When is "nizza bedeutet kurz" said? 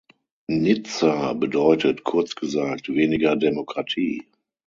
0.47-2.33